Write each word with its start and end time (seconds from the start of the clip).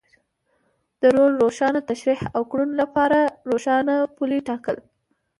د 1.01 1.03
رول 1.15 1.33
روښانه 1.43 1.79
تشرېح 1.89 2.19
او 2.35 2.41
کړنو 2.51 2.75
لپاره 2.81 3.19
روښانه 3.49 3.95
پولې 4.15 4.39
ټاکل. 4.47 4.77